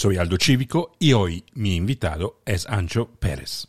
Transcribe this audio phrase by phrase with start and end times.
[0.00, 3.68] Soy Aldo Cívico y hoy mi invitado es Ancho Pérez.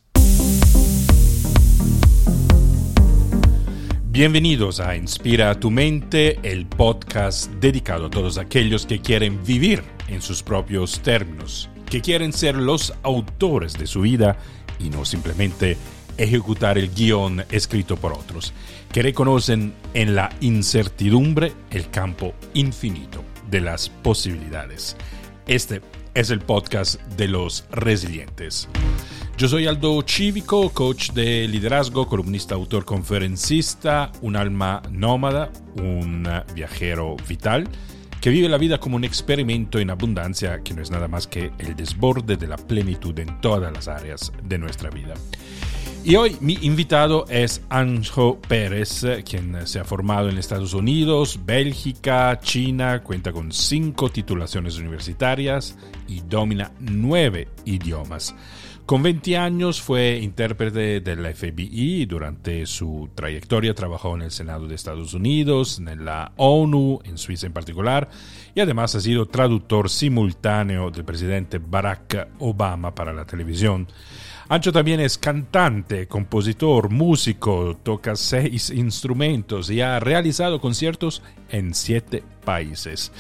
[4.06, 10.22] Bienvenidos a Inspira tu mente, el podcast dedicado a todos aquellos que quieren vivir en
[10.22, 14.38] sus propios términos, que quieren ser los autores de su vida
[14.80, 15.76] y no simplemente
[16.16, 18.54] ejecutar el guion escrito por otros,
[18.94, 24.96] que reconocen en la incertidumbre el campo infinito de las posibilidades.
[25.46, 25.82] Este
[26.14, 28.68] es el podcast de los resilientes.
[29.38, 37.16] Yo soy Aldo Cívico, coach de liderazgo, columnista, autor, conferencista, un alma nómada, un viajero
[37.28, 37.68] vital
[38.22, 41.52] que vive la vida como un experimento en abundancia que no es nada más que
[41.58, 45.16] el desborde de la plenitud en todas las áreas de nuestra vida.
[46.04, 52.40] Y hoy mi invitado es Anjo Pérez, quien se ha formado en Estados Unidos, Bélgica,
[52.42, 55.78] China, cuenta con cinco titulaciones universitarias
[56.08, 58.34] y domina nueve idiomas.
[58.88, 62.08] Con 20 años fue intérprete de la FBI.
[62.08, 67.46] Durante su trayectoria trabajó en el Senado de Estados Unidos, en la ONU, en Suiza
[67.46, 68.10] en particular,
[68.56, 73.88] y además ha sido traductor simultáneo del presidente Barack Obama para la televisión.
[74.52, 82.22] Ancho también es cantante, compositor, músico, toca seis instrumentos y ha realizado conciertos en siete
[82.44, 83.14] países.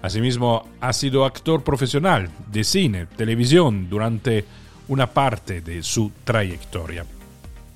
[0.00, 4.44] Asimismo, ha sido actor profesional de cine, televisión durante
[4.86, 7.04] una parte de su trayectoria.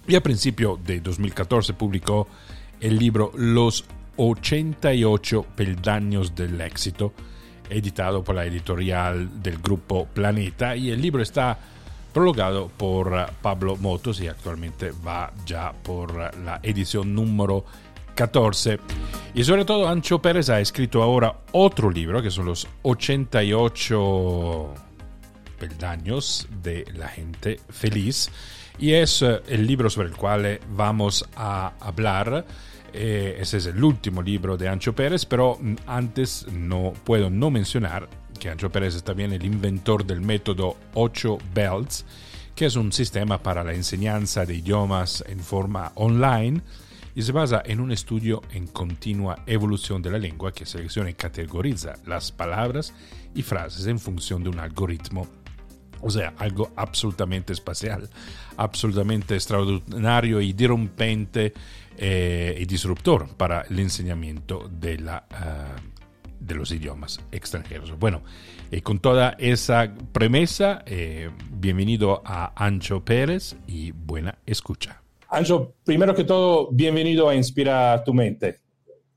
[0.06, 2.28] Y a principio de 2014 publicó
[2.78, 3.86] el libro Los
[4.18, 7.12] 88 peldaños del éxito,
[7.68, 11.58] editado por la editorial del grupo Planeta, y el libro está
[12.12, 17.64] prologado por eh, Pablo Motos y actualmente va ya por eh, la edición número
[18.14, 18.78] 14.
[19.34, 24.74] Y sobre todo Ancho Pérez ha escrito ahora otro libro que son los 88
[25.58, 28.30] peldaños de la gente feliz
[28.78, 32.44] y es eh, el libro sobre el cual vamos a hablar.
[32.92, 38.19] ese es el último libro de Ancho Pérez, pero mm, antes no puedo no mencionar
[38.40, 42.06] que Ancho Pérez es también el inventor del método 8 Belts,
[42.56, 46.62] que es un sistema para la enseñanza de idiomas en forma online
[47.14, 51.14] y se basa en un estudio en continua evolución de la lengua que selecciona y
[51.14, 52.94] categoriza las palabras
[53.34, 55.28] y frases en función de un algoritmo.
[56.00, 58.08] O sea, algo absolutamente espacial,
[58.56, 61.52] absolutamente extraordinario y dirompente
[61.98, 65.89] eh, y disruptor para el enseñamiento de la uh,
[66.40, 67.96] de los idiomas extranjeros.
[67.98, 68.22] Bueno,
[68.70, 75.02] eh, con toda esa premisa, eh, bienvenido a Ancho Pérez y buena escucha.
[75.28, 78.60] Ancho, primero que todo, bienvenido a Inspira tu mente.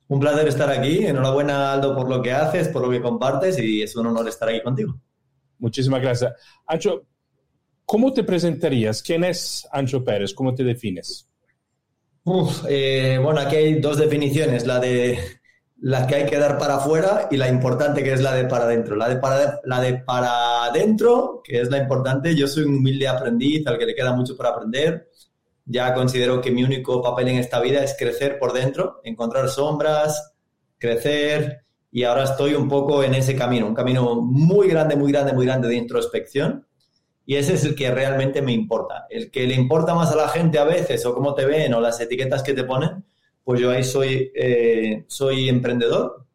[0.07, 1.06] Un placer estar aquí.
[1.06, 4.47] Enhorabuena, Aldo, por lo que haces, por lo que compartes y es un honor estar
[4.47, 5.00] aquí contigo.
[5.57, 6.33] Muchísimas gracias.
[6.67, 7.06] Ancho,
[7.85, 9.01] ¿cómo te presentarías?
[9.01, 10.33] ¿Quién es Ancho Pérez?
[10.33, 11.28] ¿Cómo te defines?
[12.69, 14.67] Eh, bueno, aquí hay dos definiciones.
[14.67, 15.17] La de
[15.83, 18.63] la que hay que dar para afuera y la importante que es la de para
[18.63, 18.95] adentro.
[18.95, 23.05] La de para, la de para adentro, que es la importante, yo soy un humilde
[23.05, 25.09] aprendiz al que le queda mucho por aprender.
[25.66, 30.33] Ya considero que mi único papel en esta vida es crecer por dentro, encontrar sombras,
[30.77, 35.33] crecer y ahora estoy un poco en ese camino, un camino muy grande, muy grande,
[35.33, 36.65] muy grande de introspección
[37.25, 39.05] y ese es el que realmente me importa.
[39.09, 41.81] El que le importa más a la gente a veces o cómo te ven o
[41.81, 43.03] las etiquetas que te ponen,
[43.44, 46.26] pues yo ahí soy, eh, soy emprendedor.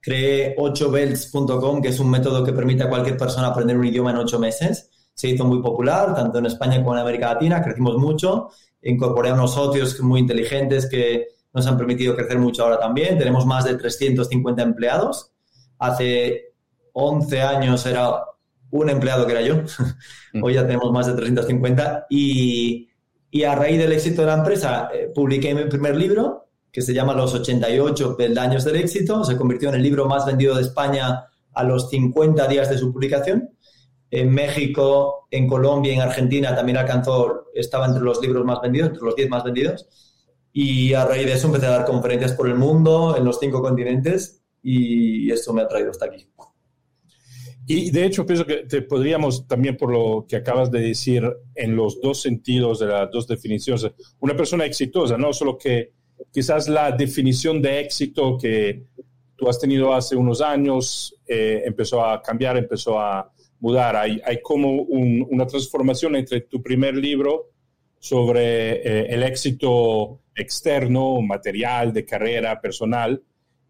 [0.00, 4.18] Creé 8belts.com, que es un método que permite a cualquier persona aprender un idioma en
[4.18, 4.90] ocho meses.
[5.14, 8.50] Se hizo muy popular, tanto en España como en América Latina, crecimos mucho.
[8.82, 13.18] Incorporé a unos socios muy inteligentes que nos han permitido crecer mucho ahora también.
[13.18, 15.32] Tenemos más de 350 empleados.
[15.78, 16.52] Hace
[16.92, 18.22] 11 años era
[18.70, 19.62] un empleado que era yo.
[20.42, 22.88] Hoy ya tenemos más de 350 y
[23.30, 26.94] y a raíz del éxito de la empresa, eh, publiqué mi primer libro, que se
[26.94, 29.24] llama Los 88 peldaños del éxito.
[29.24, 32.92] Se convirtió en el libro más vendido de España a los 50 días de su
[32.92, 33.50] publicación.
[34.10, 39.04] En México, en Colombia en Argentina también alcanzó, estaba entre los libros más vendidos, entre
[39.04, 39.86] los 10 más vendidos.
[40.52, 43.60] Y a raíz de eso empecé a dar conferencias por el mundo, en los cinco
[43.60, 46.30] continentes, y esto me ha traído hasta aquí.
[47.70, 51.22] Y de hecho, pienso que te podríamos también, por lo que acabas de decir,
[51.54, 53.86] en los dos sentidos de las dos definiciones,
[54.20, 55.92] una persona exitosa, no solo que
[56.32, 58.84] quizás la definición de éxito que
[59.36, 63.30] tú has tenido hace unos años eh, empezó a cambiar, empezó a
[63.60, 63.96] mudar.
[63.96, 67.50] Hay, hay como una transformación entre tu primer libro
[67.98, 73.22] sobre eh, el éxito externo, material, de carrera, personal,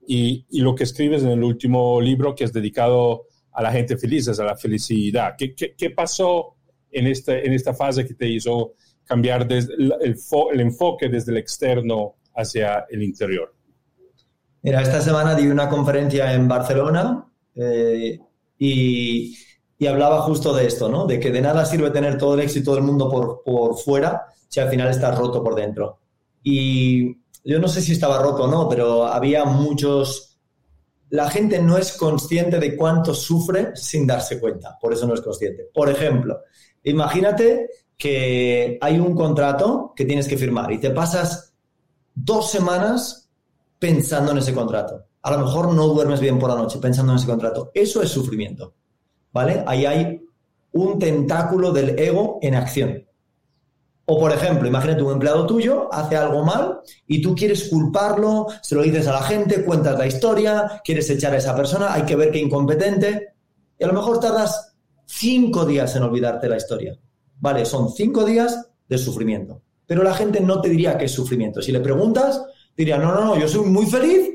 [0.06, 3.24] y, y lo que escribes en el último libro que es dedicado
[3.58, 5.34] a la gente feliz, a la felicidad.
[5.36, 6.54] ¿Qué, qué, pasó
[6.92, 8.74] en esta, en esta fase que te hizo
[9.04, 13.52] cambiar desde el, el, enfoque desde el externo hacia el interior?
[14.62, 17.26] Mira, esta semana di una conferencia en Barcelona
[17.56, 18.20] eh,
[18.60, 19.36] y,
[19.76, 21.04] y, hablaba justo de esto, ¿no?
[21.04, 24.60] De que de nada sirve tener todo el éxito del mundo por, por fuera si
[24.60, 25.98] al final estás roto por dentro.
[26.44, 30.27] Y yo no sé si estaba roto o no, pero había muchos...
[31.10, 35.20] La gente no es consciente de cuánto sufre sin darse cuenta, por eso no es
[35.20, 35.68] consciente.
[35.72, 36.40] Por ejemplo,
[36.82, 41.52] imagínate que hay un contrato que tienes que firmar y te pasas
[42.14, 43.28] dos semanas
[43.78, 45.04] pensando en ese contrato.
[45.22, 47.70] A lo mejor no duermes bien por la noche pensando en ese contrato.
[47.74, 48.74] Eso es sufrimiento,
[49.32, 49.64] ¿vale?
[49.66, 50.20] Ahí hay
[50.72, 53.07] un tentáculo del ego en acción.
[54.10, 58.74] O, por ejemplo, imagínate un empleado tuyo hace algo mal y tú quieres culparlo, se
[58.74, 62.16] lo dices a la gente, cuentas la historia, quieres echar a esa persona, hay que
[62.16, 63.34] ver qué incompetente.
[63.78, 64.74] Y a lo mejor tardas
[65.04, 66.98] cinco días en olvidarte la historia.
[67.38, 69.60] Vale, son cinco días de sufrimiento.
[69.86, 71.60] Pero la gente no te diría que es sufrimiento.
[71.60, 72.42] Si le preguntas,
[72.74, 74.30] diría, no, no, no, yo soy muy feliz,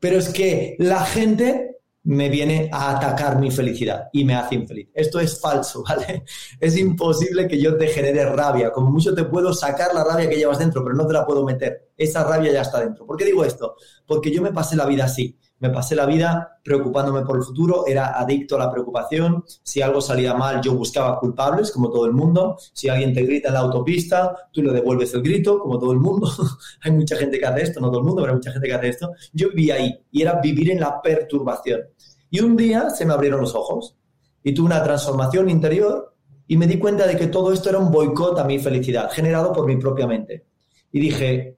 [0.00, 1.71] pero es que la gente
[2.04, 4.88] me viene a atacar mi felicidad y me hace infeliz.
[4.94, 6.24] Esto es falso, ¿vale?
[6.60, 8.72] Es imposible que yo te genere rabia.
[8.72, 11.44] Como mucho te puedo sacar la rabia que llevas dentro, pero no te la puedo
[11.44, 11.90] meter.
[11.96, 13.06] Esa rabia ya está dentro.
[13.06, 13.76] ¿Por qué digo esto?
[14.06, 17.86] Porque yo me pasé la vida así me pasé la vida preocupándome por el futuro,
[17.86, 22.12] era adicto a la preocupación, si algo salía mal yo buscaba culpables, como todo el
[22.12, 25.92] mundo, si alguien te grita en la autopista, tú le devuelves el grito, como todo
[25.92, 26.28] el mundo,
[26.82, 28.74] hay mucha gente que hace esto, no todo el mundo, pero hay mucha gente que
[28.74, 31.82] hace esto, yo vivía ahí y era vivir en la perturbación.
[32.28, 33.96] Y un día se me abrieron los ojos
[34.42, 36.12] y tuve una transformación interior
[36.48, 39.52] y me di cuenta de que todo esto era un boicot a mi felicidad, generado
[39.52, 40.44] por mi propia mente.
[40.90, 41.56] Y dije,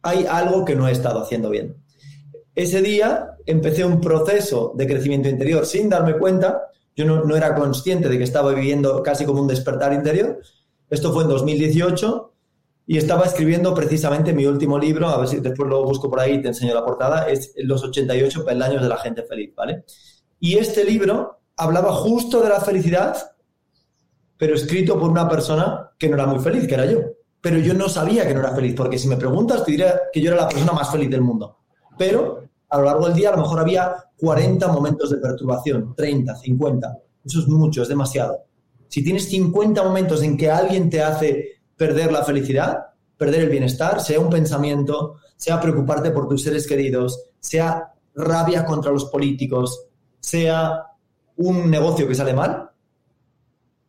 [0.00, 1.84] hay algo que no he estado haciendo bien
[2.56, 6.70] ese día empecé un proceso de crecimiento interior sin darme cuenta.
[6.96, 10.40] Yo no, era consciente de que estaba viviendo casi como un despertar interior.
[10.88, 12.32] Esto fue en 2018
[12.86, 16.36] y estaba escribiendo precisamente mi último libro, a ver si después lo busco por ahí
[16.36, 19.84] y te enseño la portada, es Los 88 peldaños de la gente feliz, ¿vale?
[20.40, 23.16] Y este libro hablaba justo de la felicidad,
[24.38, 27.00] pero escrito por una persona que no era muy feliz, que era yo.
[27.42, 30.22] Pero yo no sabía que no era feliz, porque si me preguntas, te diría que
[30.22, 31.58] yo era la persona más feliz del mundo.
[31.98, 36.36] Pero a lo largo del día a lo mejor había 40 momentos de perturbación, 30,
[36.36, 36.98] 50.
[37.24, 38.44] Eso es mucho, es demasiado.
[38.88, 42.78] Si tienes 50 momentos en que alguien te hace perder la felicidad,
[43.16, 48.92] perder el bienestar, sea un pensamiento, sea preocuparte por tus seres queridos, sea rabia contra
[48.92, 49.86] los políticos,
[50.20, 50.82] sea
[51.36, 52.70] un negocio que sale mal,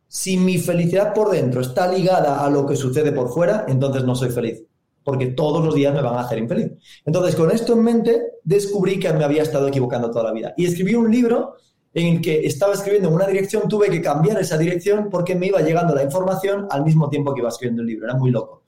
[0.06, 4.14] si mi felicidad por dentro está ligada a lo que sucede por fuera, entonces no
[4.14, 4.62] soy feliz
[5.08, 6.70] porque todos los días me van a hacer infeliz.
[7.06, 10.52] Entonces, con esto en mente, descubrí que me había estado equivocando toda la vida.
[10.54, 11.54] Y escribí un libro
[11.94, 15.46] en el que estaba escribiendo en una dirección, tuve que cambiar esa dirección porque me
[15.46, 18.04] iba llegando la información al mismo tiempo que iba escribiendo el libro.
[18.04, 18.64] Era muy loco.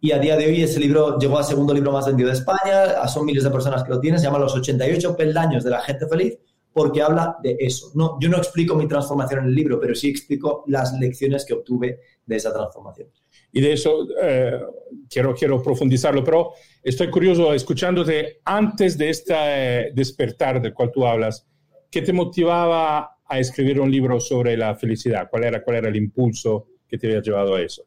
[0.00, 3.06] Y a día de hoy ese libro llegó al segundo libro más vendido de España,
[3.06, 6.08] son miles de personas que lo tienen, se llama Los 88 peldaños de la gente
[6.08, 6.38] feliz,
[6.72, 7.90] porque habla de eso.
[7.96, 11.52] No, yo no explico mi transformación en el libro, pero sí explico las lecciones que
[11.52, 13.08] obtuve de esa transformación
[13.52, 14.60] y de eso eh,
[15.08, 16.52] quiero, quiero profundizarlo, pero
[16.82, 21.46] estoy curioso escuchándote antes de este despertar del cual tú hablas,
[21.90, 25.28] ¿qué te motivaba a escribir un libro sobre la felicidad?
[25.30, 27.84] ¿Cuál era, cuál era el impulso que te había llevado a eso?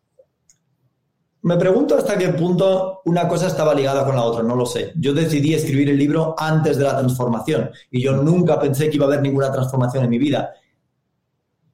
[1.42, 4.94] Me pregunto hasta qué punto una cosa estaba ligada con la otra, no lo sé.
[4.96, 9.06] Yo decidí escribir el libro antes de la transformación y yo nunca pensé que iba
[9.06, 10.54] a haber ninguna transformación en mi vida.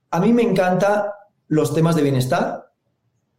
[0.10, 1.04] A mí me encantan
[1.48, 2.71] los temas de bienestar,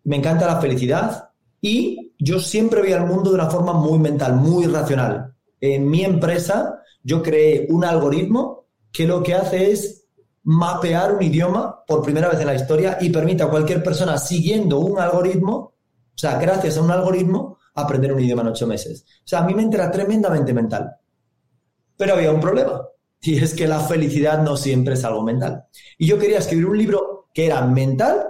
[0.04, 1.30] me encanta la felicidad
[1.60, 5.34] y yo siempre veo al mundo de una forma muy mental, muy racional.
[5.60, 10.06] En mi empresa yo creé un algoritmo que lo que hace es
[10.44, 14.80] mapear un idioma por primera vez en la historia y permite a cualquier persona siguiendo
[14.80, 19.04] un algoritmo, o sea, gracias a un algoritmo, aprender un idioma en ocho meses.
[19.18, 20.96] O sea, a mi mente era tremendamente mental.
[21.96, 22.82] Pero había un problema,
[23.20, 25.64] y es que la felicidad no siempre es algo mental.
[25.96, 28.26] Y yo quería escribir un libro que era mental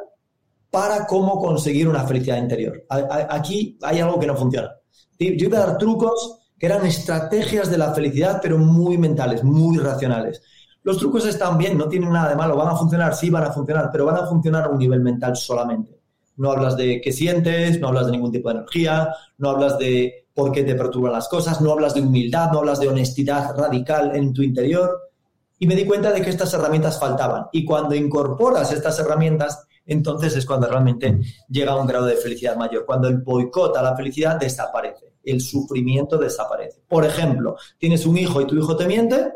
[0.73, 2.87] para cómo conseguir una felicidad interior.
[2.88, 4.75] Aquí hay algo que no funciona.
[5.19, 9.76] Yo iba a dar trucos que eran estrategias de la felicidad, pero muy mentales, muy
[9.76, 10.43] racionales.
[10.83, 13.52] Los trucos están bien, no tienen nada de malo, van a funcionar, sí van a
[13.52, 16.00] funcionar, pero van a funcionar a un nivel mental solamente.
[16.38, 20.26] No hablas de qué sientes, no hablas de ningún tipo de energía, no hablas de
[20.33, 24.17] por qué te perturban las cosas, no hablas de humildad, no hablas de honestidad radical
[24.17, 25.11] en tu interior.
[25.59, 27.45] Y me di cuenta de que estas herramientas faltaban.
[27.52, 32.57] Y cuando incorporas estas herramientas, entonces es cuando realmente llega a un grado de felicidad
[32.57, 32.85] mayor.
[32.87, 36.83] Cuando el boicot a la felicidad desaparece, el sufrimiento desaparece.
[36.89, 39.33] Por ejemplo, tienes un hijo y tu hijo te miente,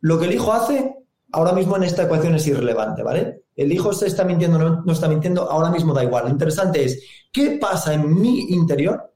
[0.00, 0.94] lo que el hijo hace,
[1.32, 3.44] ahora mismo en esta ecuación es irrelevante, ¿vale?
[3.56, 6.24] El hijo se está mintiendo, no, no está mintiendo, ahora mismo da igual.
[6.24, 7.02] Lo interesante es,
[7.32, 9.12] ¿qué pasa en mi interior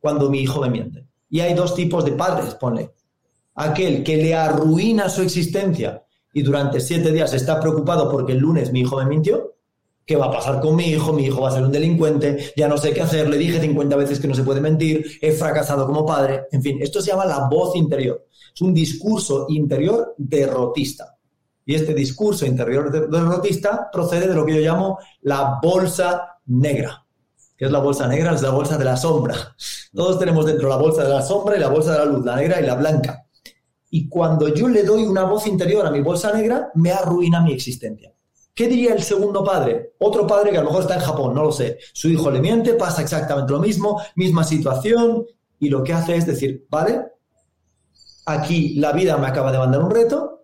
[0.00, 1.06] cuando mi hijo me miente?
[1.30, 2.92] Y hay dos tipos de padres, ponle.
[3.54, 8.72] Aquel que le arruina su existencia y durante siete días está preocupado porque el lunes
[8.72, 9.54] mi hijo me mintió.
[10.08, 11.12] ¿Qué va a pasar con mi hijo?
[11.12, 13.94] Mi hijo va a ser un delincuente, ya no sé qué hacer, le dije 50
[13.94, 16.46] veces que no se puede mentir, he fracasado como padre.
[16.50, 18.26] En fin, esto se llama la voz interior.
[18.54, 21.14] Es un discurso interior derrotista.
[21.66, 27.04] Y este discurso interior derrotista procede de lo que yo llamo la bolsa negra.
[27.54, 28.32] ¿Qué es la bolsa negra?
[28.32, 29.36] Es la bolsa de la sombra.
[29.92, 32.36] Todos tenemos dentro la bolsa de la sombra y la bolsa de la luz, la
[32.36, 33.26] negra y la blanca.
[33.90, 37.52] Y cuando yo le doy una voz interior a mi bolsa negra, me arruina mi
[37.52, 38.14] existencia.
[38.58, 39.92] ¿Qué diría el segundo padre?
[39.98, 41.78] Otro padre que a lo mejor está en Japón, no lo sé.
[41.92, 45.24] Su hijo le miente, pasa exactamente lo mismo, misma situación,
[45.60, 47.02] y lo que hace es decir, vale,
[48.26, 50.42] aquí la vida me acaba de mandar un reto,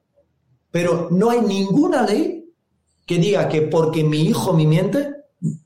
[0.71, 2.55] pero no hay ninguna ley
[3.05, 5.13] que diga que porque mi hijo me miente,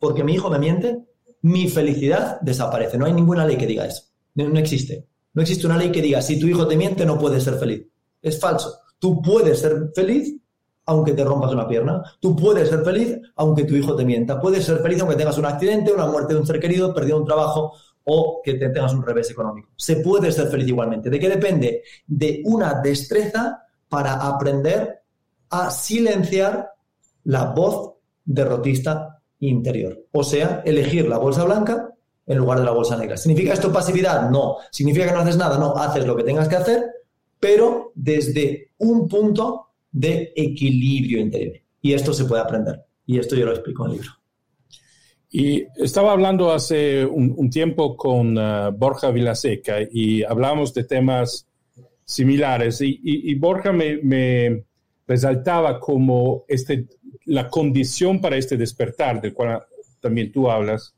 [0.01, 1.05] porque mi hijo me miente,
[1.43, 2.97] mi felicidad desaparece.
[2.97, 4.05] No hay ninguna ley que diga eso.
[4.37, 5.07] No, existe.
[5.35, 7.87] No existe una ley que diga, si tu hijo te miente, no puedes ser feliz.
[8.23, 8.75] Es falso.
[8.99, 10.35] Tú puedes ser feliz
[10.89, 12.03] aunque te rompas una pierna.
[12.19, 14.41] Tú puedes ser feliz aunque tu hijo te mienta.
[14.41, 17.27] Puedes ser feliz aunque tengas un accidente, una muerte de un ser querido, perdido un
[17.27, 19.69] trabajo o que te tengas un revés económico.
[19.77, 21.11] Se puede ser feliz igualmente.
[21.11, 21.83] ¿De qué depende?
[22.07, 25.03] De una destreza para aprender
[25.51, 26.71] a silenciar
[27.25, 27.93] la voz
[28.25, 30.07] derrotista interior.
[30.13, 31.91] O sea, elegir la bolsa blanca
[32.27, 33.19] en lugar de la bolsa negra.
[33.19, 34.31] ¿Significa esto pasividad?
[34.31, 34.57] No.
[34.71, 35.59] ¿Significa que no haces nada?
[35.59, 36.87] No, haces lo que tengas que hacer,
[37.39, 41.57] pero desde un punto de equilibrio interior.
[41.81, 42.85] Y esto se puede aprender.
[43.07, 44.13] Y esto yo lo explico en el libro.
[45.31, 51.47] Y estaba hablando hace un, tiempo con uh, Borja Vilaseca y hablamos de temas
[52.05, 52.79] similares.
[52.81, 54.65] Y, Borja me,
[55.07, 56.87] resaltaba como este,
[57.27, 59.63] la condición para este despertar, del cual
[60.01, 60.95] también tú hablas,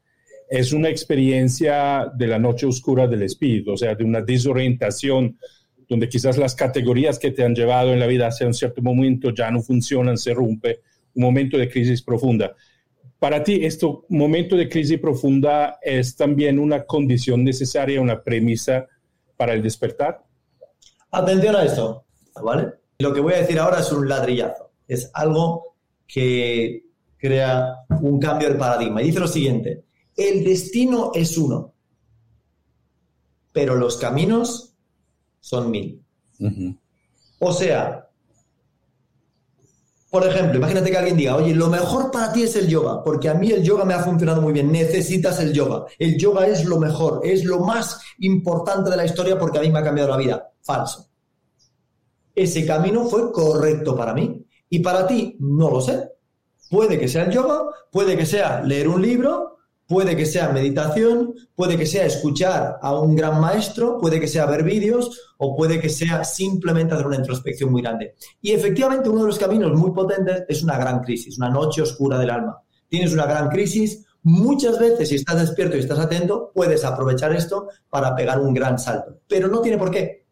[0.48, 5.38] es una experiencia de la noche oscura del espíritu, o sea, de una desorientación
[5.90, 9.30] donde quizás las categorías que te han llevado en la vida hacia un cierto momento
[9.34, 10.82] ya no funcionan, se rompe,
[11.16, 12.54] un momento de crisis profunda.
[13.18, 18.86] Para ti, este momento de crisis profunda es también una condición necesaria, una premisa
[19.36, 20.22] para el despertar.
[21.10, 22.04] Atención a esto,
[22.40, 22.68] ¿vale?
[23.00, 24.70] Lo que voy a decir ahora es un ladrillazo.
[24.86, 25.74] Es algo
[26.06, 26.84] que
[27.16, 29.02] crea un cambio de paradigma.
[29.02, 29.82] Y dice lo siguiente,
[30.16, 31.74] el destino es uno,
[33.52, 34.69] pero los caminos
[35.40, 36.02] son mil.
[37.38, 38.10] O sea,
[40.10, 43.28] por ejemplo, imagínate que alguien diga, oye, lo mejor para ti es el yoga, porque
[43.28, 45.86] a mí el yoga me ha funcionado muy bien, necesitas el yoga.
[45.98, 49.70] El yoga es lo mejor, es lo más importante de la historia porque a mí
[49.70, 50.50] me ha cambiado la vida.
[50.62, 51.08] Falso.
[52.34, 56.10] Ese camino fue correcto para mí y para ti no lo sé.
[56.68, 59.58] Puede que sea el yoga, puede que sea leer un libro,
[59.90, 64.46] Puede que sea meditación, puede que sea escuchar a un gran maestro, puede que sea
[64.46, 68.14] ver vídeos o puede que sea simplemente hacer una introspección muy grande.
[68.40, 72.20] Y efectivamente uno de los caminos muy potentes es una gran crisis, una noche oscura
[72.20, 72.62] del alma.
[72.86, 77.66] Tienes una gran crisis, muchas veces si estás despierto y estás atento, puedes aprovechar esto
[77.88, 79.18] para pegar un gran salto.
[79.26, 80.24] Pero no tiene por qué.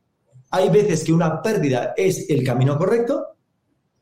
[0.53, 3.27] Hay veces que una pérdida es el camino correcto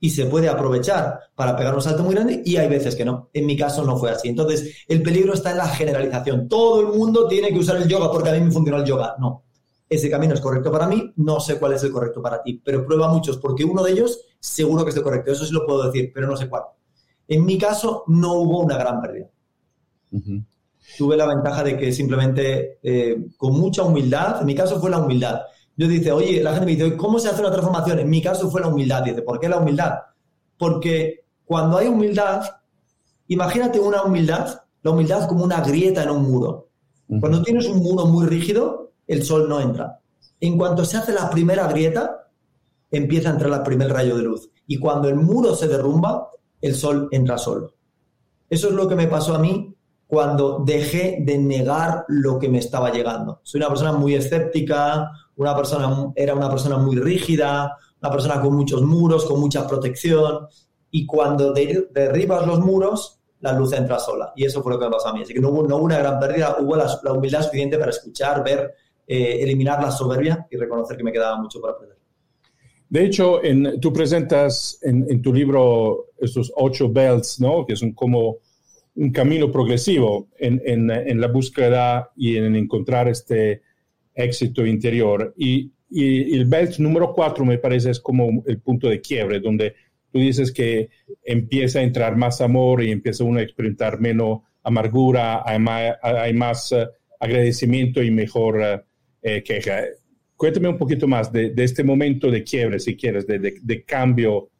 [0.00, 3.30] y se puede aprovechar para pegar un salto muy grande y hay veces que no.
[3.32, 4.28] En mi caso no fue así.
[4.28, 6.48] Entonces, el peligro está en la generalización.
[6.48, 9.16] Todo el mundo tiene que usar el yoga porque a mí me funcionó el yoga.
[9.18, 9.44] No.
[9.88, 12.84] Ese camino es correcto para mí, no sé cuál es el correcto para ti, pero
[12.84, 15.30] prueba muchos porque uno de ellos seguro que es el correcto.
[15.30, 16.64] Eso sí lo puedo decir, pero no sé cuál.
[17.28, 19.30] En mi caso no hubo una gran pérdida.
[20.98, 24.98] Tuve la ventaja de que simplemente eh, con mucha humildad, en mi caso fue la
[24.98, 25.40] humildad
[25.76, 27.98] yo dice, oye, la gente me dice, ¿cómo se hace una transformación?
[27.98, 29.02] En mi caso fue la humildad.
[29.02, 29.94] Dice, ¿por qué la humildad?
[30.58, 32.44] Porque cuando hay humildad,
[33.28, 36.68] imagínate una humildad, la humildad como una grieta en un muro.
[37.20, 40.00] Cuando tienes un muro muy rígido, el sol no entra.
[40.40, 42.30] En cuanto se hace la primera grieta,
[42.90, 44.48] empieza a entrar el primer rayo de luz.
[44.66, 46.30] Y cuando el muro se derrumba,
[46.60, 47.74] el sol entra solo.
[48.48, 49.75] Eso es lo que me pasó a mí
[50.06, 53.40] cuando dejé de negar lo que me estaba llegando.
[53.42, 58.54] Soy una persona muy escéptica, una persona, era una persona muy rígida, una persona con
[58.54, 60.46] muchos muros, con mucha protección,
[60.90, 64.32] y cuando derribas los muros, la luz entra sola.
[64.36, 65.22] Y eso fue lo que me pasó a mí.
[65.22, 68.74] Así que no hubo, no una gran pérdida, hubo la, humildad suficiente para escuchar, ver,
[69.06, 71.96] eh, eliminar la soberbia y reconocer que me quedaba mucho por aprender.
[72.88, 77.66] De hecho, en, tú presentas en, tu libro estos ocho belts, ¿no?
[77.66, 78.38] Que son como
[78.96, 83.62] un camino progresivo en, en, la búsqueda y en encontrar este
[84.14, 85.34] éxito interior.
[85.36, 89.74] Y, el belt número cuatro me parece es como el punto de quiebre, donde
[90.10, 90.88] tú dices que
[91.22, 96.34] empieza a entrar más amor y empieza uno a experimentar menos amargura, hay más, hay
[96.34, 96.88] más eh,
[97.20, 98.82] agradecimiento y mejor eh,
[99.22, 99.84] eh, queja.
[100.34, 104.50] Cuéntame un poquito más de, este momento de quiebre, si quieres, de, de, cambio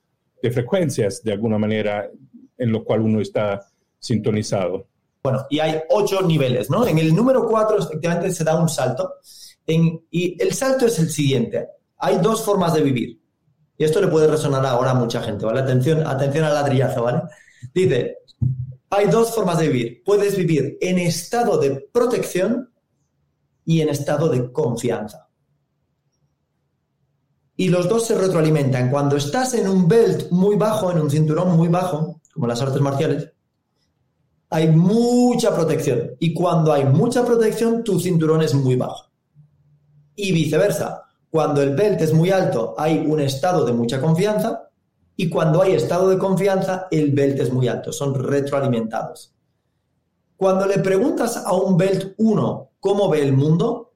[0.40, 2.08] de frecuencias, de alguna manera,
[2.56, 3.66] en lo cual uno está
[3.98, 4.86] sintonizado.
[5.22, 6.86] Bueno, y hay ocho niveles, ¿no?
[6.86, 9.14] En el número cuatro, efectivamente, se da un salto.
[9.66, 11.68] y el salto es el siguiente.
[11.98, 13.20] Hay dos formas de vivir.
[13.78, 15.60] Y esto le puede resonar ahora a mucha gente, ¿vale?
[15.60, 17.22] Atención, atención al ladrillazo, ¿vale?
[17.74, 18.18] Dice,
[18.90, 20.02] hay dos formas de vivir.
[20.04, 22.72] Puedes vivir en estado de protección
[23.64, 25.28] y en estado de confianza.
[27.56, 28.90] Y los dos se retroalimentan.
[28.90, 32.80] Cuando estás en un belt muy bajo, en un cinturón muy bajo, como las artes
[32.80, 33.32] marciales,
[34.50, 36.12] hay mucha protección.
[36.18, 39.10] Y cuando hay mucha protección, tu cinturón es muy bajo.
[40.14, 41.02] Y viceversa.
[41.30, 44.70] Cuando el belt es muy alto, hay un estado de mucha confianza.
[45.16, 47.92] Y cuando hay estado de confianza, el belt es muy alto.
[47.92, 49.34] Son retroalimentados.
[50.36, 53.94] Cuando le preguntas a un belt 1 cómo ve el mundo,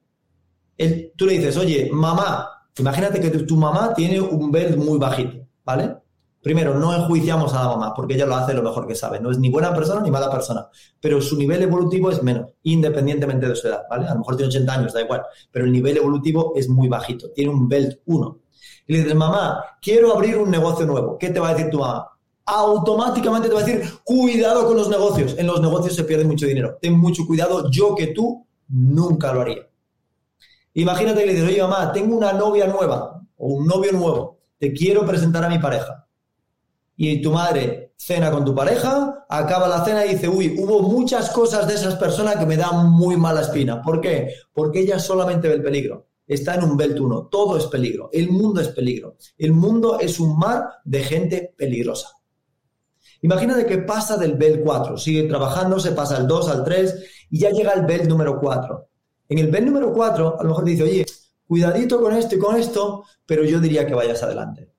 [1.15, 5.45] tú le dices, oye, mamá, imagínate que tu, tu mamá tiene un belt muy bajito,
[5.63, 5.95] ¿vale?
[6.41, 9.19] Primero, no enjuiciamos a la mamá porque ella lo hace lo mejor que sabe.
[9.19, 10.67] No es ni buena persona ni mala persona,
[10.99, 14.07] pero su nivel evolutivo es menos, independientemente de su edad, ¿vale?
[14.07, 15.21] A lo mejor tiene 80 años, da igual,
[15.51, 18.39] pero el nivel evolutivo es muy bajito, tiene un belt 1.
[18.87, 21.17] Y le dices, mamá, quiero abrir un negocio nuevo.
[21.19, 22.07] ¿Qué te va a decir tu mamá?
[22.43, 25.35] Automáticamente te va a decir, cuidado con los negocios.
[25.37, 26.79] En los negocios se pierde mucho dinero.
[26.81, 29.67] Ten mucho cuidado, yo que tú nunca lo haría.
[30.73, 34.73] Imagínate que le dices, oye mamá, tengo una novia nueva o un novio nuevo, te
[34.73, 36.07] quiero presentar a mi pareja
[36.95, 41.29] y tu madre cena con tu pareja, acaba la cena y dice, uy, hubo muchas
[41.29, 43.81] cosas de esas personas que me dan muy mala espina.
[43.81, 44.33] ¿Por qué?
[44.51, 46.07] Porque ella solamente ve el peligro.
[46.25, 47.27] Está en un belt 1.
[47.27, 48.09] Todo es peligro.
[48.11, 49.17] El mundo es peligro.
[49.37, 52.09] El mundo es un mar de gente peligrosa.
[53.21, 57.39] Imagínate que pasa del belt 4, sigue trabajando, se pasa al 2, al 3 y
[57.41, 58.87] ya llega al belt número 4.
[59.29, 61.05] En el belt número 4, a lo mejor dice, oye,
[61.47, 64.70] cuidadito con esto y con esto, pero yo diría que vayas adelante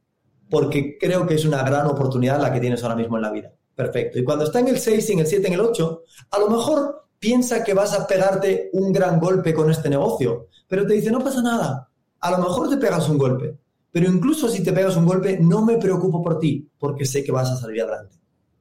[0.53, 3.51] porque creo que es una gran oportunidad la que tienes ahora mismo en la vida.
[3.75, 4.19] Perfecto.
[4.19, 7.07] Y cuando está en el 6, en el 7, en el 8, a lo mejor
[7.19, 11.25] piensa que vas a pegarte un gran golpe con este negocio, pero te dice, no
[11.25, 11.89] pasa nada.
[12.21, 13.57] A lo mejor te pegas un golpe,
[13.91, 17.33] pero incluso si te pegas un golpe, no me preocupo por ti, porque sé que
[17.33, 18.19] vas a salir adelante.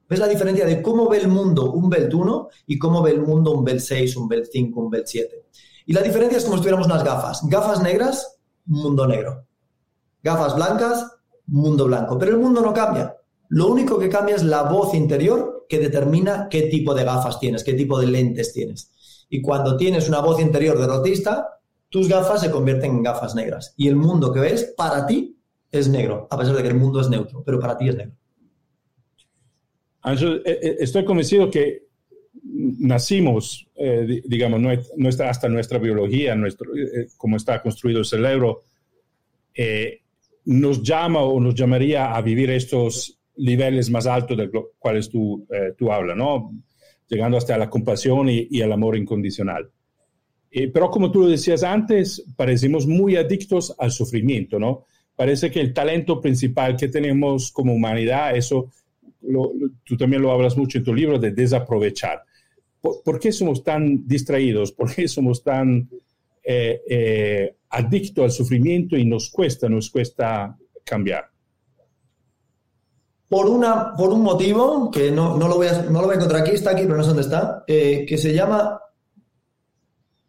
[0.08, 3.20] ¿Ves la diferencia de cómo ve el mundo un Belt 1 y cómo ve el
[3.20, 5.44] mundo un Belt 6, un Belt 5, un Belt 7?
[5.84, 7.42] Y la diferencia es como si tuviéramos unas gafas.
[7.50, 9.44] Gafas negras, mundo negro.
[10.22, 11.06] Gafas blancas,
[11.46, 12.18] mundo blanco.
[12.18, 13.16] Pero el mundo no cambia.
[13.48, 17.64] Lo único que cambia es la voz interior que determina qué tipo de gafas tienes,
[17.64, 19.26] qué tipo de lentes tienes.
[19.28, 23.74] Y cuando tienes una voz interior derrotista, tus gafas se convierten en gafas negras.
[23.76, 25.36] Y el mundo que ves para ti
[25.70, 28.14] es negro, a pesar de que el mundo es neutro, pero para ti es negro.
[30.04, 31.86] Eh, eh, estoy convencido que
[32.44, 34.60] nacimos, eh, digamos,
[34.96, 36.70] nuestra, hasta nuestra biología, nuestro,
[37.16, 38.62] cómo está construido el cerebro,
[40.44, 45.46] nos llama o nos llamaría a vivir estos niveles más altos de los cuales tú,
[45.50, 46.52] eh, tú hablas, ¿no?
[47.08, 49.70] Llegando hasta la compasión y, el amor incondicional.
[50.50, 54.84] Eh, pero como tú lo decías antes, parecemos muy adictos al sufrimiento, ¿no?
[55.14, 58.70] Parece que el talento principal que tenemos como humanidad, eso
[59.84, 62.22] tú también lo hablas mucho en tu libro, de desaprovechar.
[62.80, 64.72] ¿Por, qué somos tan distraídos?
[64.72, 65.88] ¿Por qué somos tan
[66.42, 71.24] eh, adicto al sufrimiento y nos cuesta, nos cuesta cambiar.
[73.28, 76.16] Por, una, por un motivo que no, no, lo voy a, no lo voy a
[76.16, 78.78] encontrar aquí, está aquí, pero no sé dónde está, eh, que se llama,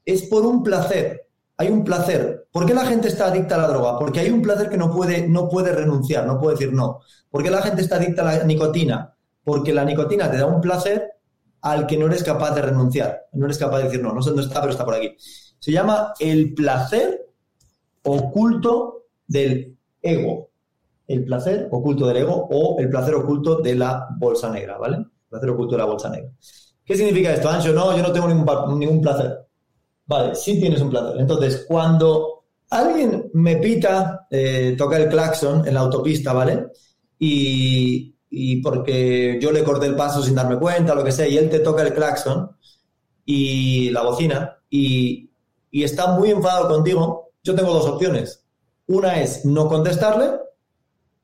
[0.06, 1.28] es por un placer.
[1.58, 2.48] Hay un placer.
[2.50, 4.00] ¿Por qué la gente está adicta a la droga?
[4.00, 7.02] Porque hay un placer que no puede, no puede renunciar, no puede decir no.
[7.30, 9.14] ¿Por qué la gente está adicta a la nicotina?
[9.44, 11.12] Porque la nicotina te da un placer
[11.62, 13.26] al que no eres capaz de renunciar.
[13.34, 15.16] No eres capaz de decir no, no sé dónde está, pero está por aquí.
[15.60, 17.23] Se llama el placer
[18.04, 20.50] oculto del ego.
[21.08, 24.98] El placer oculto del ego o el placer oculto de la bolsa negra, ¿vale?
[24.98, 26.32] El placer oculto de la bolsa negra.
[26.86, 27.74] ¿Qué significa esto, Ancho?
[27.74, 29.48] No, yo no tengo ningún, ningún placer.
[30.06, 31.20] Vale, sí tienes un placer.
[31.20, 36.68] Entonces, cuando alguien me pita, eh, toca el claxon en la autopista, ¿vale?
[37.20, 41.38] Y, y, porque yo le corté el paso sin darme cuenta, lo que sea, y
[41.38, 42.52] él te toca el claxon
[43.26, 45.30] y la bocina y,
[45.72, 48.44] y está muy enfadado contigo, yo tengo dos opciones.
[48.88, 50.40] Una es no contestarle.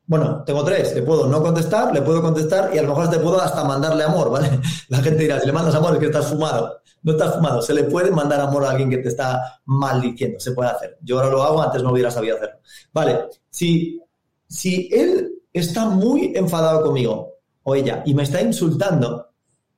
[0.05, 0.93] Bueno, tengo tres.
[0.95, 4.03] Le puedo no contestar, le puedo contestar y a lo mejor te puedo hasta mandarle
[4.03, 4.59] amor, ¿vale?
[4.89, 6.79] La gente dirá, si le mandas amor es que estás fumado.
[7.01, 7.61] No estás fumado.
[7.61, 10.39] Se le puede mandar amor a alguien que te está maldiciendo.
[10.39, 10.97] Se puede hacer.
[11.01, 12.59] Yo ahora lo hago, antes no hubiera sabido hacerlo.
[12.91, 14.01] Vale, si,
[14.47, 19.29] si él está muy enfadado conmigo o ella y me está insultando,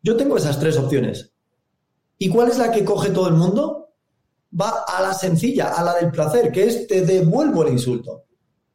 [0.02, 1.32] yo tengo esas tres opciones.
[2.18, 3.81] ¿Y cuál es la que coge todo el mundo?
[4.60, 8.26] Va a la sencilla, a la del placer, que es te devuelvo el insulto.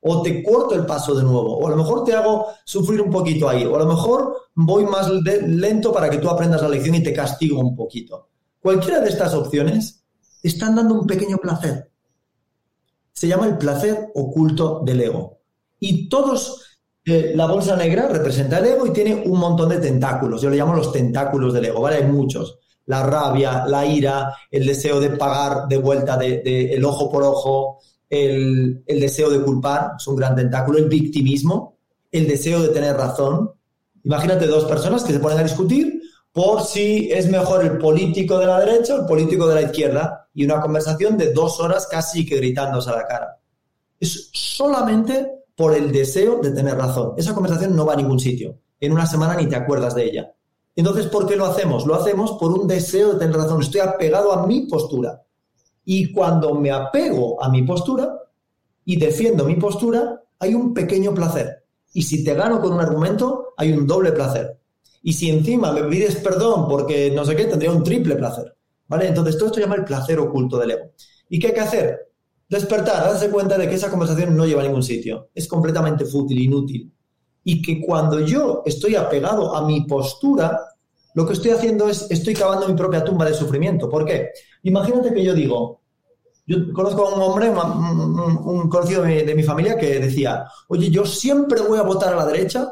[0.01, 1.59] O te corto el paso de nuevo.
[1.59, 3.65] O a lo mejor te hago sufrir un poquito ahí.
[3.65, 7.13] O a lo mejor voy más lento para que tú aprendas la lección y te
[7.13, 8.29] castigo un poquito.
[8.61, 10.05] Cualquiera de estas opciones
[10.43, 11.91] están dando un pequeño placer.
[13.13, 15.41] Se llama el placer oculto del ego.
[15.79, 20.41] Y todos, eh, la bolsa negra representa el ego y tiene un montón de tentáculos.
[20.41, 21.97] Yo le llamo los tentáculos del ego, ¿vale?
[21.97, 22.59] Hay muchos.
[22.87, 27.81] La rabia, la ira, el deseo de pagar de vuelta de, el ojo por ojo,
[28.09, 31.79] el, el deseo de culpar, es un gran tentáculo, el victimismo,
[32.13, 33.53] el deseo de tener razón.
[34.05, 36.01] Imagínate dos personas que se ponen a discutir
[36.37, 40.29] por si es mejor el político de la derecha o el político de la izquierda
[40.35, 43.39] y una conversación de dos horas casi que gritándose a la cara.
[43.99, 47.15] Es solamente por el deseo de tener razón.
[47.17, 48.59] Esa conversación no va a ningún sitio.
[48.79, 50.35] En una semana ni te acuerdas de ella.
[50.77, 51.87] Entonces, ¿por qué lo hacemos?
[51.87, 53.63] Lo hacemos por un deseo de tener razón.
[53.63, 55.23] Estoy apegado a mi postura.
[55.87, 58.15] Y cuando me apego a mi postura
[58.85, 61.65] y defiendo mi postura, hay un pequeño placer.
[61.95, 64.61] Y si te gano con un argumento, hay un doble placer.
[65.03, 68.55] Y si encima me pides perdón porque no sé qué, tendría un triple placer.
[68.89, 69.09] ¿Vale?
[69.09, 70.91] Entonces, todo esto se llama el placer oculto del ego.
[71.29, 72.13] ¿Y qué hay que hacer?
[72.49, 75.31] Despertar, darse cuenta de que esa conversación no lleva a ningún sitio.
[75.35, 76.93] Es completamente fútil, inútil.
[77.47, 80.61] Y que cuando yo estoy apegado a mi postura,
[81.15, 83.89] lo que estoy haciendo es, estoy cavando mi propia tumba de sufrimiento.
[83.89, 84.31] ¿Por qué?
[84.65, 85.81] Imagínate que yo digo,
[86.45, 91.61] yo conozco a un hombre, un, conocido de mi, familia, que decía, oye, yo siempre
[91.61, 92.69] voy a votar a la derecha,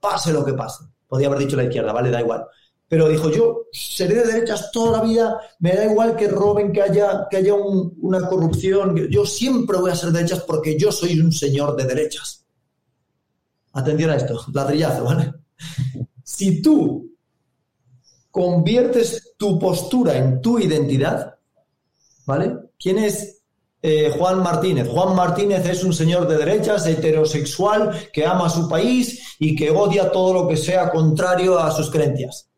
[0.00, 0.84] pase lo que pase.
[1.06, 2.10] Podría haber dicho la izquierda, ¿vale?
[2.10, 2.46] Da igual
[2.88, 6.82] pero dijo, yo seré de derechas toda la vida, me da igual que roben, que
[6.82, 11.18] haya, que haya una corrupción, yo siempre voy a ser de derechas porque yo soy
[11.18, 12.45] un señor de derechas.
[13.76, 15.34] Atención a esto, ladrillazo, ¿vale?
[16.24, 17.12] Si tú
[18.30, 21.34] conviertes tu postura en tu identidad,
[22.24, 22.56] ¿vale?
[22.78, 23.42] ¿Quién es
[23.82, 24.88] eh, Juan Martínez?
[24.88, 29.70] Juan Martínez es un señor de derechas, heterosexual, que ama a su país y que
[29.70, 32.48] odia todo lo que sea contrario a sus creencias.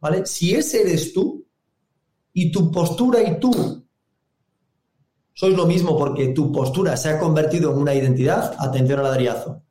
[0.00, 0.24] ¿vale?
[0.24, 1.46] Si ese eres tú
[2.32, 3.84] y tu postura y tú
[5.34, 9.62] sois lo mismo porque tu postura se ha convertido en una identidad, atención al ladrillazo.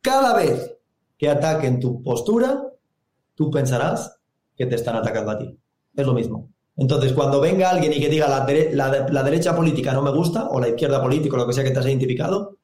[0.00, 0.76] Cada vez
[1.18, 2.62] que ataquen tu postura,
[3.34, 4.18] tú pensarás
[4.56, 5.58] que te están atacando a ti.
[5.94, 6.50] Es lo mismo.
[6.76, 10.68] Entonces, cuando venga alguien y que diga la, derecha política no me gusta, o la
[10.68, 12.56] izquierda política, o lo que sea que te has identificado,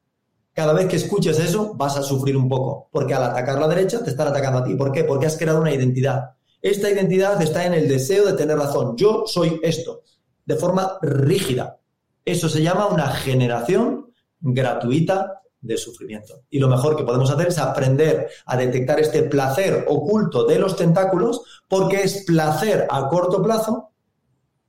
[0.53, 4.03] cada vez que escuches eso vas a sufrir un poco, porque al atacar la derecha
[4.03, 4.73] te están atacando a ti.
[4.73, 5.03] ¿Por qué?
[5.03, 6.31] Porque has creado una identidad.
[6.63, 8.97] Esta identidad está en el deseo de tener razón.
[8.97, 10.01] Yo soy esto,
[10.45, 11.77] de forma rígida.
[12.25, 16.43] Eso se llama una generación gratuita de sufrimiento.
[16.49, 20.75] Y lo mejor que podemos hacer es aprender a detectar este placer oculto de los
[20.75, 23.91] tentáculos, porque es placer a corto plazo,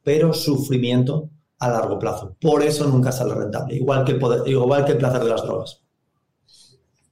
[0.03, 2.37] pero sufrimiento a largo plazo.
[2.41, 5.83] Por eso nunca sale rentable, igual que el, igual que el placer de las drogas.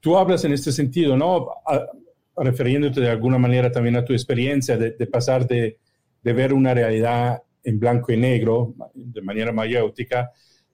[0.00, 1.48] Tú hablas en este sentido, ¿no?
[2.36, 5.78] refiriéndote de alguna manera también a tu experiencia de, pasar de,
[6.22, 10.30] ver una realidad en blanco y negro, de manera mayéutica,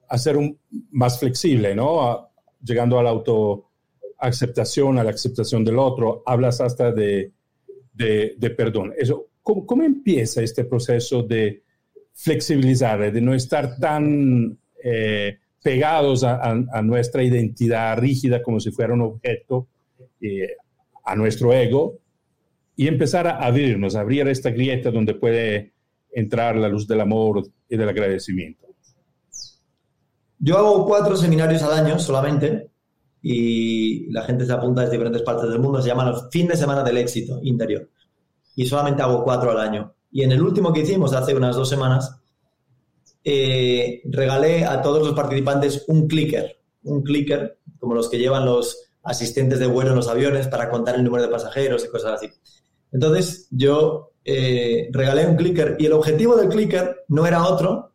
[0.08, 0.58] a ser un,
[0.90, 2.31] más flexible, ¿no?
[2.62, 7.32] Llegando a la autoaceptación, a la aceptación del otro, hablas hasta de,
[8.56, 8.92] perdón.
[8.96, 11.62] Eso, ¿cómo, empieza este proceso de
[12.12, 19.02] flexibilizar, de no estar tan eh, pegados a, nuestra identidad rígida como si fuera un
[19.02, 19.68] objeto,
[20.20, 20.56] eh,
[21.04, 21.98] a nuestro ego
[22.76, 25.72] y empezar a abrirnos, a abrir esta grieta donde puede
[26.12, 28.61] entrar la luz del amor y del agradecimiento.
[30.44, 32.70] Yo hago cuatro seminarios al año solamente
[33.22, 36.56] y la gente se apunta desde diferentes partes del mundo, se llaman los fin de
[36.56, 37.88] semana del éxito interior.
[38.56, 39.94] Y solamente hago cuatro al año.
[40.10, 42.16] Y en el último que hicimos hace unas dos semanas,
[43.24, 48.92] eh, regalé a todos los participantes un clicker, un clicker como los que llevan los,
[49.02, 52.30] asistentes de vuelo en los aviones para contar el número de pasajeros y cosas así.
[52.92, 57.91] Entonces yo eh, regalé un clicker y el objetivo del clicker no era otro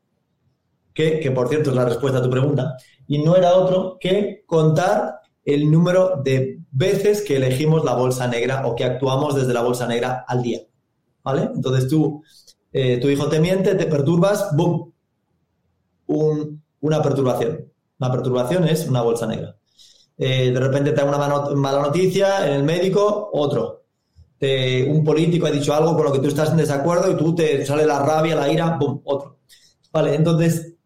[0.97, 2.75] que, por cierto es la respuesta a tu pregunta,
[3.07, 8.65] y no era otro que contar el número de veces que elegimos la bolsa negra
[8.65, 10.61] o que actuamos desde la bolsa negra al día.
[11.23, 11.49] ¿Vale?
[11.53, 12.23] Entonces tú,
[12.73, 14.91] eh, tu hijo te miente, te perturbas, ¡boom!
[16.79, 17.71] una perturbación.
[17.99, 19.55] Una perturbación es una bolsa negra.
[20.17, 21.17] Eh, de repente te da una
[21.55, 23.83] mala noticia en el médico, otro.
[24.41, 27.65] un político ha dicho algo con lo que tú estás en desacuerdo y tú te
[27.65, 29.01] sale la rabia, la ira, ¡pum!
[29.03, 29.37] otro.
[29.91, 30.76] Vale, entonces,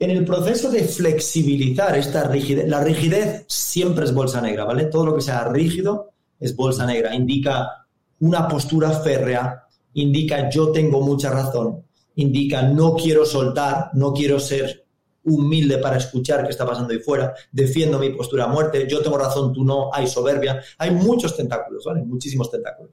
[0.00, 4.86] En el proceso de flexibilizar esta rigidez, la rigidez siempre es bolsa negra, ¿vale?
[4.86, 7.14] Todo lo que sea rígido es bolsa negra.
[7.14, 7.86] Indica
[8.20, 11.84] una postura férrea, indica yo tengo mucha razón,
[12.14, 14.86] indica no quiero soltar, no quiero ser
[15.24, 19.18] humilde para escuchar qué está pasando ahí fuera, defiendo mi postura a muerte, yo tengo
[19.18, 22.02] razón, tú no, hay soberbia, hay muchos tentáculos, ¿vale?
[22.04, 22.92] Muchísimos tentáculos.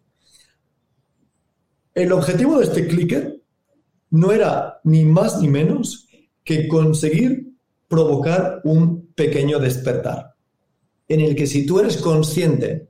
[1.93, 3.41] El objetivo de este clicker
[4.09, 6.06] no era ni más ni menos
[6.47, 7.57] que conseguir
[7.89, 10.33] provocar un pequeño despertar,
[11.09, 12.89] en el que si tú eres consciente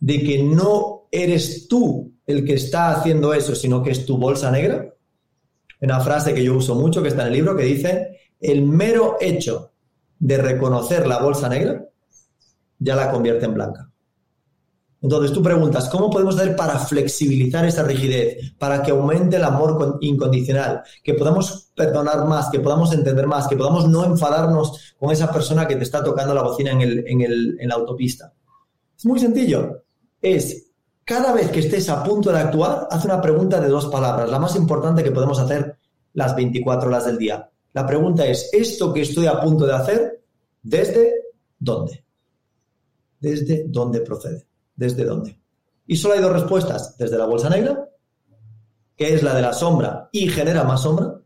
[0.00, 4.50] de que no eres tú el que está haciendo eso, sino que es tu bolsa
[4.50, 4.94] negra,
[5.82, 9.18] una frase que yo uso mucho, que está en el libro, que dice, el mero
[9.20, 9.72] hecho
[10.18, 11.84] de reconocer la bolsa negra
[12.78, 13.90] ya la convierte en blanca.
[15.06, 19.98] Entonces tú preguntas, ¿cómo podemos hacer para flexibilizar esa rigidez, para que aumente el amor
[20.00, 25.30] incondicional, que podamos perdonar más, que podamos entender más, que podamos no enfadarnos con esa
[25.32, 26.80] persona que te está tocando la bocina en,
[27.20, 28.32] en la autopista?
[28.98, 29.84] Es muy sencillo.
[30.20, 30.72] Es
[31.04, 34.40] cada vez que estés a punto de actuar, haz una pregunta de dos palabras, la
[34.40, 35.78] más importante que podemos hacer
[36.14, 37.48] las 24 horas del día.
[37.74, 40.20] La pregunta es, ¿esto que estoy a punto de hacer,
[40.64, 41.14] desde
[41.60, 42.04] dónde?
[43.20, 44.46] ¿Desde dónde procede?
[44.76, 45.40] ¿Desde dónde?
[45.86, 47.88] Y solo hay dos respuestas, desde la bolsa negra,
[48.96, 51.20] que es la de la sombra y genera más sombra,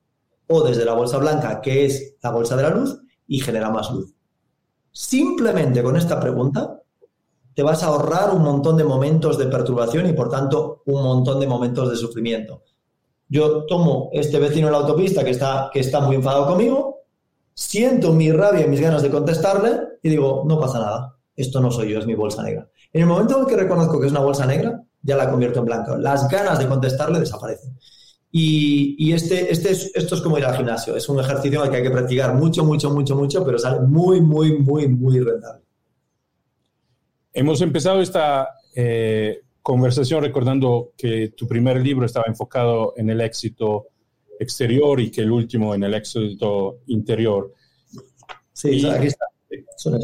[0.47, 3.91] o desde la bolsa blanca, que es la bolsa de la luz y genera más
[3.91, 4.15] luz.
[4.93, 6.83] Simplemente con esta pregunta
[7.55, 11.39] te vas a ahorrar un montón de momentos de perturbación y por tanto un montón
[11.41, 12.65] de momentos de sufrimiento.
[13.29, 17.05] Yo tomo este vecino en la autopista que está, que está muy enfadado conmigo,
[17.55, 21.71] siento mi rabia y mis ganas de contestarle y digo, no pasa nada, esto no
[21.71, 22.69] soy yo, es mi bolsa negra.
[22.93, 25.67] En el momento en que reconozco que es una bolsa negra, ya la convierto en
[25.67, 25.97] blanca.
[25.97, 27.77] Las ganas de contestarle desaparecen.
[28.33, 30.97] Y, este, este es, esto es como ir al gimnasio.
[30.97, 34.59] Es un ejercicio que hay que practicar mucho, mucho, mucho, mucho, pero sale muy, muy,
[34.59, 35.65] muy, muy rentable.
[37.33, 43.89] Hemos empezado esta eh, conversación recordando que tu primer libro estaba enfocado en el éxito
[44.39, 47.53] exterior y que el último en el éxito interior.
[48.53, 49.27] Sí, aquí está.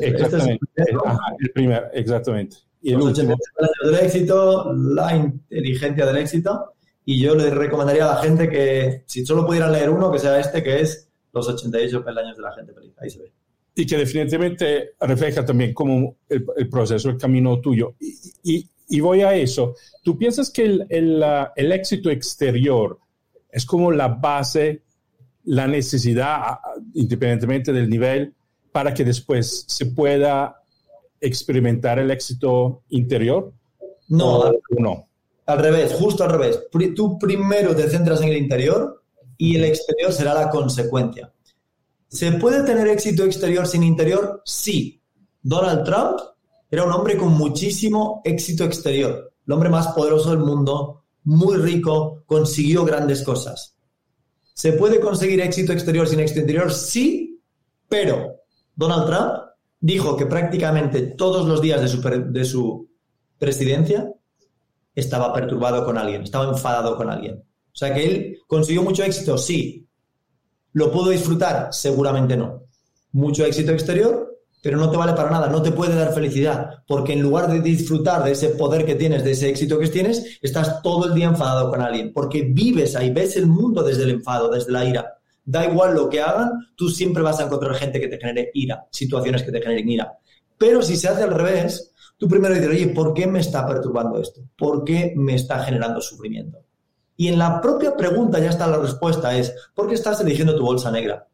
[0.01, 0.67] Exactamente.
[0.77, 2.57] el, primer, exactamente.
[2.83, 3.37] Y el último.
[3.85, 6.73] del éxito, la inteligencia del éxito.
[7.05, 10.39] Y yo le recomendaría a la gente que, si solo pudieran leer uno, que sea
[10.41, 12.93] este, que es Los 88 peldaños de la gente feliz.
[12.99, 13.33] Ahí se ve.
[13.75, 17.95] Y que definitivamente refleja también como el, el proceso, el camino tuyo.
[18.01, 19.75] Y, y, y voy a eso.
[20.03, 20.87] ¿Tú piensas que el,
[21.57, 22.99] el, éxito exterior
[23.51, 24.83] es como la base,
[25.45, 26.59] la necesidad,
[26.95, 28.35] independientemente del nivel,
[28.73, 30.63] para que después se pueda
[31.27, 33.53] experimentar el éxito interior?
[34.09, 35.09] No, al, no.
[35.47, 36.61] al revés, justo al revés.
[36.95, 39.03] Tú primero te centras en el interior
[39.37, 41.33] y el exterior será la consecuencia.
[42.09, 44.43] ¿Se puede tener éxito exterior sin interior?
[44.45, 45.01] Sí.
[45.43, 46.19] Donald Trump
[46.71, 52.25] era un hombre con muchísimo éxito exterior, el hombre más poderoso del mundo, muy rico,
[52.27, 53.77] consiguió grandes cosas.
[54.55, 56.73] ¿Se puede conseguir éxito exterior sin éxito interior?
[56.73, 57.41] Sí,
[57.89, 58.37] pero
[58.75, 59.46] Donald Trump
[59.81, 62.89] dijo que prácticamente todos los días de su, de su
[63.39, 64.13] presidencia
[64.95, 67.37] estaba perturbado con alguien, estaba enfadado con alguien.
[67.37, 69.87] O sea que él consiguió mucho éxito, sí.
[70.73, 71.69] ¿Lo pudo disfrutar?
[71.73, 72.63] Seguramente no.
[73.13, 77.13] Mucho éxito exterior, pero no te vale para nada, no te puede dar felicidad, porque
[77.13, 80.83] en lugar de disfrutar de ese poder que tienes, de ese éxito que tienes, estás
[80.83, 84.51] todo el día enfadado con alguien, porque vives ahí, ves el mundo desde el enfado,
[84.51, 85.16] desde la ira.
[85.47, 88.85] Da igual lo que hagan, tú siempre vas a encontrar gente que te genere ira,
[88.91, 90.19] situaciones que te generen ira.
[90.59, 94.21] Pero si se hace al revés, tú primero dices, oye, ¿por qué me está perturbando
[94.21, 94.43] esto?
[94.59, 96.59] ¿Por qué me está generando sufrimiento?
[97.17, 100.65] Y en la propia pregunta ya está la respuesta, es, ¿por qué estás eligiendo tu
[100.65, 101.27] bolsa negra?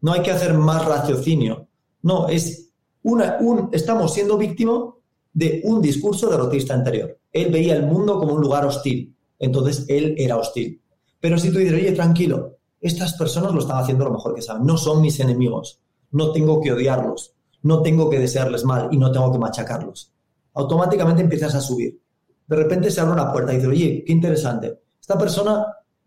[0.00, 1.68] No hay que hacer más raciocinio.
[2.02, 2.70] No, es
[3.02, 4.92] un, estamos siendo víctima
[5.32, 7.18] de un discurso derrotista anterior.
[7.32, 10.80] Él veía el mundo como un lugar hostil, entonces él era hostil.
[11.20, 14.66] Pero si tú dices, oye, tranquilo, estas personas lo están haciendo lo mejor que saben,
[14.66, 19.10] no son mis enemigos, no tengo que odiarlos, no tengo que desearles mal y no
[19.10, 20.12] tengo que machacarlos.
[20.54, 21.98] Automáticamente empiezas a subir.
[22.46, 25.64] De repente se abre una puerta y dices, oye, qué interesante, esta persona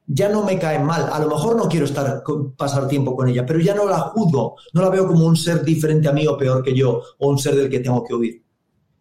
[0.08, 1.10] ya no me cae mal.
[1.12, 2.24] A lo mejor no quiero estar
[2.56, 5.64] pasar tiempo con ella, pero ya no la juzgo, no la veo como un ser
[5.64, 8.44] diferente a mí o peor que yo, o un ser del que tengo que huir.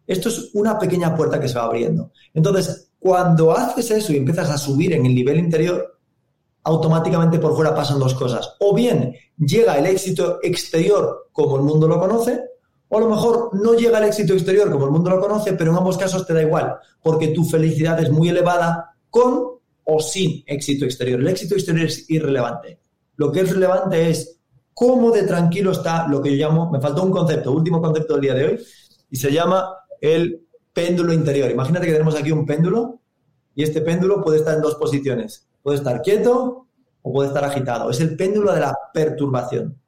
[0.07, 2.11] Esto es una pequeña puerta que se va abriendo.
[2.33, 5.94] Entonces, cuando haces eso y empiezas a subir en el nivel interior,
[6.65, 8.55] automáticamente por fuera pasan dos cosas.
[8.59, 12.41] O bien llega el éxito exterior como el mundo lo conoce,
[12.89, 15.71] o a lo mejor no llega el éxito exterior como el mundo lo conoce, pero
[15.71, 19.43] en ambos casos te da igual, porque tu felicidad es muy elevada con
[19.83, 21.19] o sin éxito exterior.
[21.19, 22.79] El éxito exterior es irrelevante.
[23.15, 24.39] Lo que es relevante es
[24.73, 28.21] cómo de tranquilo está lo que yo llamo, me faltó un concepto, último concepto del
[28.21, 28.59] día de hoy,
[29.11, 29.69] y se llama
[30.01, 31.51] el péndulo interior.
[31.51, 32.99] Imagínate que tenemos aquí un péndulo
[33.53, 35.47] y este péndulo puede estar en dos posiciones.
[35.65, 36.67] Puede estar quieto
[37.01, 37.89] o puede estar agitado.
[37.89, 39.81] Es el péndulo de la perturbación.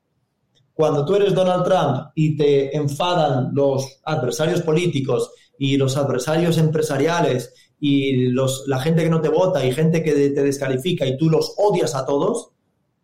[0.73, 7.53] Cuando tú eres Donald Trump y te enfadan los adversarios políticos y los adversarios empresariales
[7.79, 11.29] y los, la gente que no te vota y gente que te descalifica y tú
[11.29, 12.53] los odias a todos,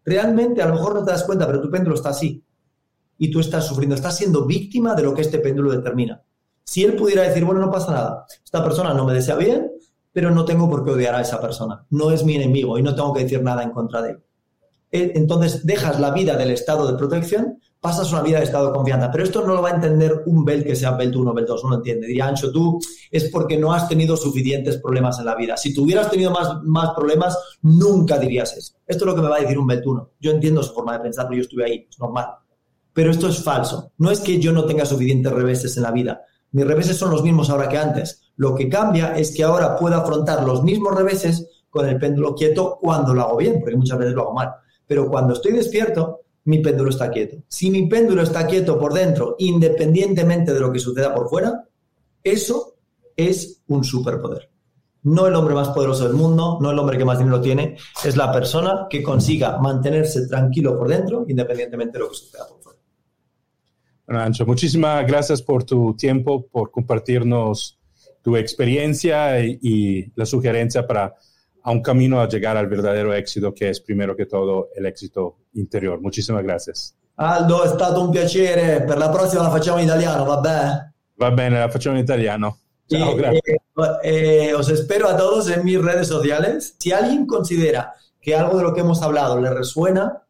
[0.04, 2.44] realmente a lo mejor no te das cuenta, pero tu péndulo está así.
[3.20, 6.24] Y tú estás sufriendo, estás siendo víctima de lo que este péndulo determina.
[6.64, 9.73] Si él pudiera decir, bueno, no pasa nada, esta persona no me desea bien,
[10.14, 11.86] pero no tengo por qué odiar a esa persona.
[11.90, 14.24] No es mi enemigo y no tengo que decir nada en contra de él.
[14.92, 18.74] Eh, entonces dejas la vida del estado de protección, pasas una vida de estado de
[18.74, 19.12] confianza.
[19.12, 21.46] Pero esto no lo va a entender un Bel que sea Bel 1 o Bel
[21.46, 22.06] 2, no lo entiende.
[22.06, 25.58] Diría, Ancho, tú es porque no has tenido suficientes problemas en la vida.
[25.58, 28.76] Si tuvieras tenido más, más problemas, nunca dirías eso.
[28.86, 30.12] Esto es lo que me va a decir un Bel 1.
[30.22, 32.28] Yo entiendo su forma de pensar, pero yo estuve ahí, es normal.
[32.94, 33.92] Pero esto es falso.
[33.98, 36.22] No es que yo no tenga suficientes reveses en la vida.
[36.52, 38.23] Mis reveses son los mismos ahora que antes.
[38.36, 42.78] Lo que cambia es que ahora puedo afrontar los mismos reveses con el péndulo quieto
[42.82, 44.54] cuando lo hago bien, porque muchas veces lo hago mal.
[44.86, 47.38] Pero cuando estoy despierto, mi péndulo está quieto.
[47.48, 51.68] Si mi péndulo está quieto por dentro, independientemente de lo que suceda por fuera,
[52.24, 52.76] eso
[53.16, 54.50] es un superpoder.
[55.04, 58.16] No el hombre más poderoso del mundo, no el hombre que más dinero tiene, es
[58.16, 62.80] la persona que consiga mantenerse tranquilo por dentro, independientemente de lo que suceda por fuera.
[64.06, 67.78] Bueno, Ancho, muchísimas gracias por tu tiempo, por compartirnos
[68.24, 71.14] tu experiencia y, la sugerencia para
[71.66, 75.38] a un camino a llegar al verdadero éxito, que es primero que todo el éxito
[75.54, 76.02] interior.
[76.02, 76.96] Muchísimas gracias.
[77.16, 78.82] Aldo, è stato un piacere.
[78.82, 80.94] Per la prossima la facciamo in italiano, va bene?
[81.22, 82.58] Va bene, la facciamo in italiano.
[82.86, 83.42] Ciao, gracias.
[84.04, 86.76] Eh, eh, os espero a todos en mis redes sociales.
[86.80, 90.24] Si alguien considera que algo de lo que hemos hablado le resuena,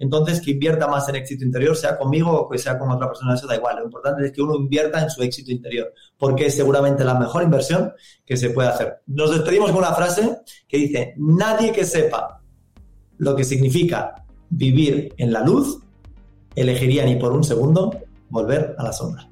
[0.00, 3.34] entonces que invierta más en éxito interior, sea conmigo o que sea con otra persona,
[3.34, 3.76] eso da igual.
[3.76, 7.42] Lo importante es que uno invierta en su éxito interior, porque es seguramente la mejor
[7.42, 7.92] inversión
[8.24, 9.02] que se puede hacer.
[9.06, 12.40] Nos despedimos con una frase que dice, nadie que sepa
[13.18, 15.80] lo que significa vivir en la luz,
[16.56, 17.94] elegiría ni por un segundo
[18.30, 19.29] volver a la sombra.